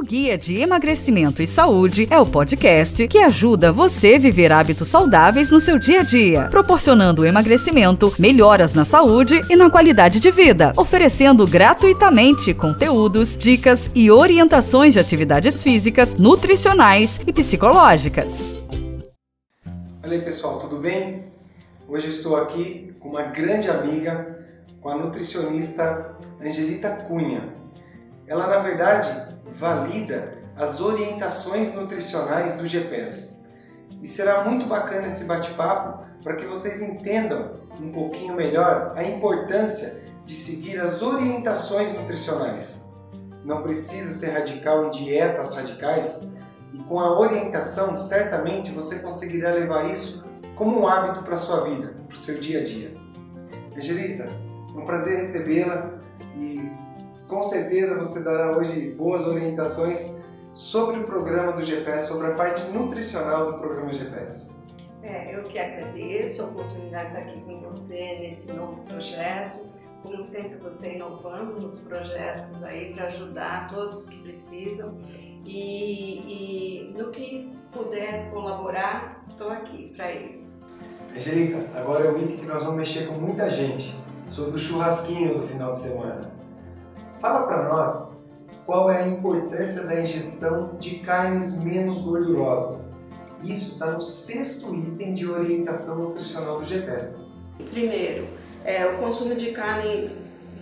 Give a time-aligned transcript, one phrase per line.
[0.00, 4.88] O Guia de Emagrecimento e Saúde é o podcast que ajuda você a viver hábitos
[4.88, 10.30] saudáveis no seu dia a dia, proporcionando emagrecimento, melhoras na saúde e na qualidade de
[10.30, 18.38] vida, oferecendo gratuitamente conteúdos, dicas e orientações de atividades físicas, nutricionais e psicológicas.
[20.02, 21.26] Aí pessoal, tudo bem?
[21.86, 24.46] Hoje estou aqui com uma grande amiga,
[24.80, 27.60] com a nutricionista Angelita Cunha.
[28.30, 33.44] Ela, na verdade, valida as orientações nutricionais do GPS.
[34.00, 40.04] E será muito bacana esse bate-papo para que vocês entendam um pouquinho melhor a importância
[40.24, 42.88] de seguir as orientações nutricionais.
[43.44, 46.32] Não precisa ser radical em dietas radicais
[46.72, 50.24] e com a orientação, certamente você conseguirá levar isso
[50.54, 52.96] como um hábito para sua vida, para o seu dia a dia.
[53.76, 54.28] Angelita,
[54.72, 55.98] é um prazer recebê-la
[56.36, 56.89] e
[57.30, 60.20] com certeza você dará hoje boas orientações
[60.52, 64.50] sobre o programa do GPS, sobre a parte nutricional do programa GPS.
[65.00, 69.60] É, eu que agradeço a oportunidade de estar aqui com você nesse novo projeto.
[70.02, 74.98] Como sempre, você inovando nos projetos aí para ajudar todos que precisam.
[75.46, 80.60] E, e no que puder colaborar, estou aqui para isso.
[81.16, 83.96] Angelita, agora o item que nós vamos mexer com muita gente
[84.28, 86.39] sobre o churrasquinho do final de semana.
[87.20, 88.18] Fala para nós
[88.64, 92.98] qual é a importância da ingestão de carnes menos gordurosas.
[93.44, 97.26] Isso está no sexto item de orientação nutricional do GPS.
[97.70, 98.26] Primeiro,
[98.64, 100.10] é, o consumo de carne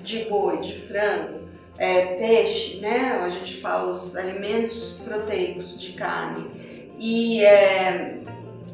[0.02, 3.20] de boi, de frango, é, peixe, né?
[3.22, 6.50] A gente fala os alimentos proteicos de carne
[6.98, 8.18] e é,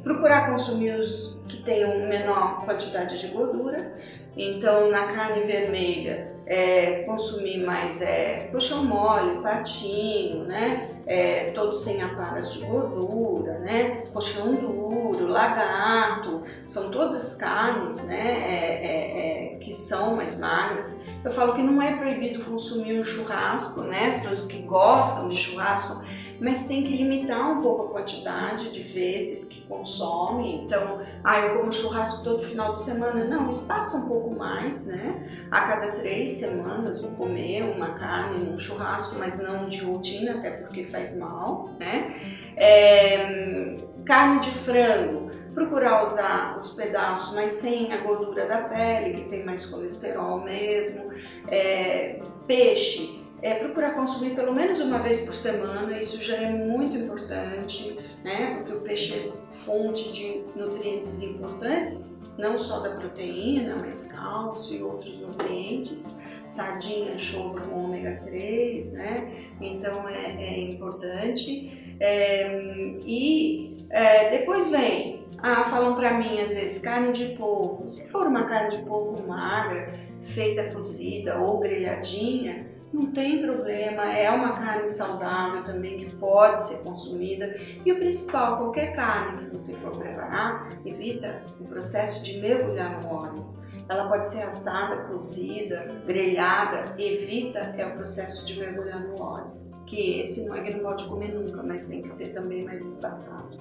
[0.02, 3.94] procurar consumir os que tenham menor quantidade de gordura.
[4.36, 10.90] Então, na carne vermelha, é, consumir mais é, colchão mole, patinho, né?
[11.06, 14.04] É, todos sem aparas de gordura, né?
[14.12, 18.16] Colchão duro, lagarto, são todas carnes, né?
[18.16, 21.02] É, é, é, que são mais magras.
[21.22, 24.18] Eu falo que não é proibido consumir um churrasco, né?
[24.20, 26.04] Para os que gostam de churrasco,
[26.40, 30.64] mas tem que limitar um pouco a quantidade de vezes que consome.
[30.64, 33.24] Então, ah, eu como churrasco todo final de semana.
[33.24, 35.26] Não, espaça um pouco mais, né?
[35.50, 40.50] A cada três semanas vou comer uma carne num churrasco, mas não de rotina, até
[40.50, 42.16] porque faz mal, né?
[42.56, 49.28] É, carne de frango, procurar usar os pedaços, mas sem a gordura da pele, que
[49.28, 51.10] tem mais colesterol mesmo.
[51.48, 56.96] É, peixe, é, procurar consumir pelo menos uma vez por semana, isso já é muito
[56.96, 58.56] importante, né?
[58.56, 64.82] Porque o peixe é fonte de nutrientes importantes, não só da proteína, mas cálcio e
[64.82, 66.22] outros nutrientes.
[66.44, 69.32] Sardinha, chova com ômega 3, né?
[69.60, 71.96] Então é, é importante.
[71.98, 77.86] É, e é, depois vem ah, falam para mim às vezes carne de porco.
[77.86, 84.30] Se for uma carne de porco magra, feita cozida ou grelhadinha, não tem problema, é
[84.30, 87.52] uma carne saudável também que pode ser consumida.
[87.84, 93.12] E o principal, qualquer carne que você for preparar, evita o processo de mergulhar no
[93.12, 93.54] óleo.
[93.88, 99.52] Ela pode ser assada, cozida, grelhada, evita é o processo de mergulhar no óleo.
[99.84, 102.86] Que esse não é que não pode comer nunca, mas tem que ser também mais
[102.86, 103.58] espaçado.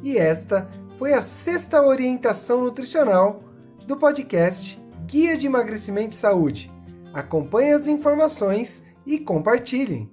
[0.00, 3.42] E esta foi a sexta orientação nutricional
[3.84, 6.77] do podcast Guia de Emagrecimento e Saúde
[7.12, 10.10] Acompanhe as informações e compartilhem.